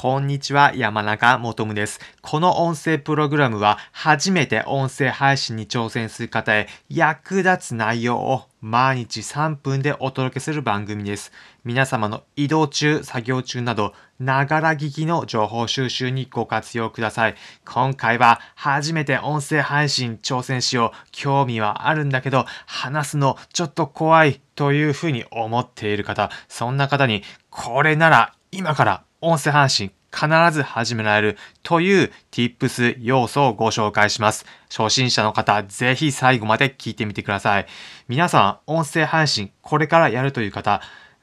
[0.00, 1.98] こんにちは、山中もとむです。
[2.22, 11.32] この音声プログラムは、初めて音声配信に挑戦する方へ役立つ内容を毎日3分でお届けする番組です。
[11.64, 17.34] 皆様の移動中、作業中など、ながら聞きの情報収集にご活用ください。
[17.64, 21.08] 今回は初めて音声配信挑戦しよう。
[21.10, 34.46] 興味はあるんだけど、話すのちょっと怖いというふうに思っている方、そんな方に、これなら今から音声配信必ず始められるという tips 要素をご紹介します。
[34.74, 37.66] 初心者の方、ぜひ最後まで聞いてみてください。
[38.08, 40.80] 皆さん、音声配信これからやるという方、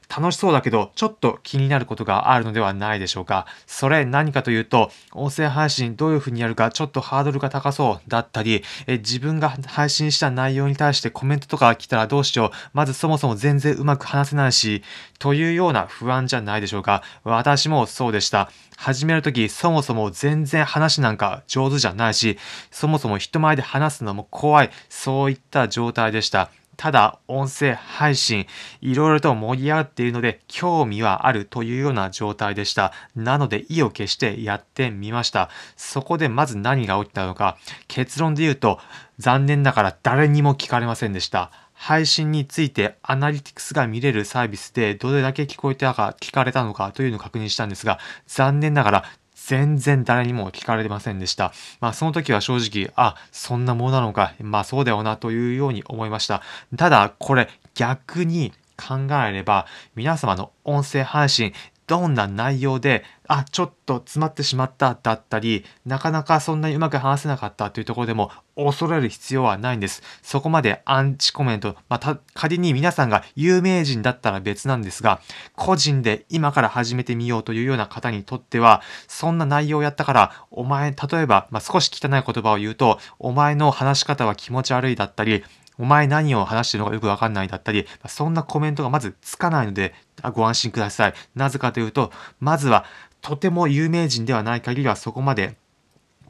[0.08, 3.46] 楽しそうだけど、ちょっと気になることがあるのではないでしょうか。
[3.66, 12.50] それ何かというと、音声配信どういうふうにやるかちょっとハードルが高そうだったり、え自分が配信した内容に対してコメントとか来たらどうしよう。
[12.72, 14.82] まずそもそも全然うまく話せないし、
[15.18, 17.02] というような不安じゃないでしょうか。
[17.24, 18.50] 私もそうでした。
[18.76, 22.38] 始めるとき、そもそも全然話なんか上手じゃないし、
[22.70, 26.50] そもそも人前で話すのも怖い、そういった状態でした。
[26.76, 28.46] ただ音声配信
[28.80, 32.92] いろいろと盛り上がっているので興味はあるというような状態でした。
[33.14, 35.48] なので意を決してやってみました。
[35.76, 37.56] そこでまず何が起きたのか
[37.88, 38.78] 結論で言うと
[39.18, 41.50] 残念ながら誰にも聞かれませんでした。
[41.78, 49.04] 配信についてアナリティクスが見れるサービスでどれだけ聞こえたか聞かれたのかというのを確認したんですが残念ながら
[49.36, 51.52] 全然誰にも聞かれませんでした。
[51.80, 56.42] まあその時は正直、あ、そんなものなのか、まあそうだよなというように思いました。
[56.76, 61.52] ただこれ逆に考えれば皆様の音声配信
[61.86, 70.02] どんな内容で、あ、ちょっと詰まってしまっただったり、なかなかそんなにうまく話せなかったというところでも恐れる必要はないんです。
[70.22, 75.20] そこまでアンチコメント、また仮に皆さんが有名人だったら別なんですが、
[75.54, 85.44] 個人で今から始めてみようというような方にとっては、そんな内容をやったから、お前、例えば、まあ、少し汚い言葉を言うと、お前の話し方は気持ち悪いだったり、
[85.78, 91.14] お前何を話してるのかよくわかんないだったり、そんなコメントがまずつかないので、あご安心ください。
[91.34, 92.84] なぜかというと、まずは、
[93.20, 95.56] とても有名人ではない限りはそこまで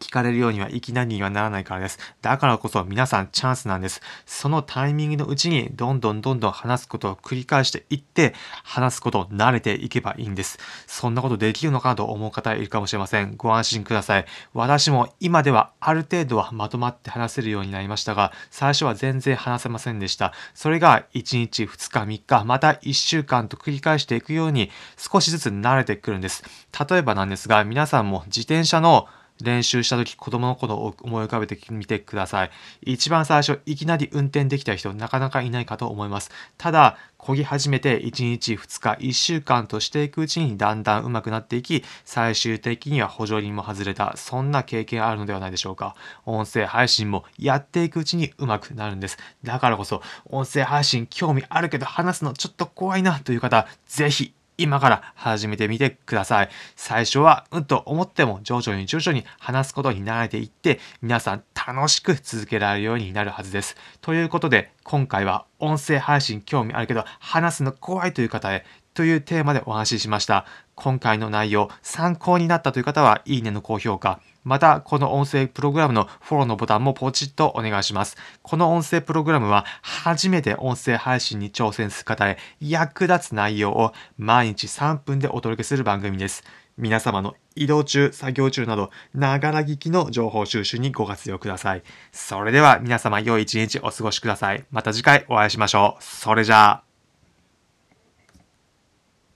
[0.01, 1.99] 聞かれるようにはいきなりにはならないからです。
[2.23, 4.01] だからこそ皆さんチャンスなんです。
[4.25, 8.35] そのタイミングのうちにどんどんどんどん話すことを繰り返していって、
[8.65, 10.59] 話すことを慣れていけばいいんです。
[10.87, 13.35] そんなことできるのかなと思う方いるかもしれません。
[13.37, 14.27] ご安心ください。
[14.55, 20.33] 私も今ではある程度はまとまって話せるようになりましたが、最初は全然話せませんでした。
[20.55, 26.45] それが1日、2日、3日、また1週間と繰り返していくように少しずつ慣れてくるんです。
[26.89, 29.09] 例えばなんですが、皆さんも自転車の
[29.43, 32.51] 練習した時子供の頃を思い浮かべてみてください。
[32.83, 36.31] 一番最初、いきなり運転できた人なかなかいないかと思います。
[36.59, 45.97] ただ、漕ぎ始めて1日、2日、1週間としていくうちにだんだん上手くなっていき、最終的には補助輪も外れた、そんな経験あるのではないでしょうか。
[46.25, 49.19] 音声配信もやっていくうちに上手くなるんです。
[49.43, 56.49] だからこそ、音声配信興味あるけど話すのちょっと怖いなという方、ぜひ今から始めてみてください。
[56.77, 63.77] 最初は、うんと思っても徐々に徐々に話すことに慣れていって、皆さん楽しく続けられるようになるはずです。
[64.01, 68.65] ということで、今回は音声配信興味あるけど、話すの怖いという方へ、
[68.97, 70.47] というテーマでお話ししました。
[70.75, 74.21] 今回の内容、参考になったという方は、いいねの高評価。
[74.43, 78.17] また、この音声プログラムのフォローのボタンもポチッとお願いします。
[78.43, 86.43] この音声プログラムは、初めて音声配信に挑戦する方へ役立つ内容を毎日3分でお届けする番組です。
[86.79, 91.83] 皆様の移動中、作業中など、ながら聞きの情報収集にご活用ください。
[92.13, 94.65] それでは皆様良い一日お過ごしください。
[94.71, 96.03] また次回お会いしましょう。
[96.03, 96.86] それじゃあ。